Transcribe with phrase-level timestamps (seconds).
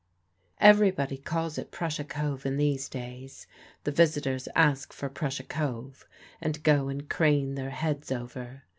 [0.59, 3.45] Everybody calls it Prussia Cove in these days.
[3.83, 6.07] The visitors ask for Prussia Cove,
[6.41, 8.63] and go and crane their heads over.